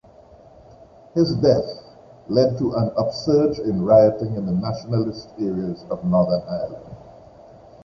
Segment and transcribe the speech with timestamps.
[1.13, 1.79] His death
[2.27, 6.95] led to an upsurge in rioting in nationalist areas of Northern Ireland.